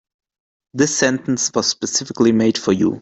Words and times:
This 0.73 0.97
sentence 0.97 1.51
was 1.53 1.67
specifically 1.67 2.31
made 2.31 2.57
for 2.57 2.71
you. 2.73 2.99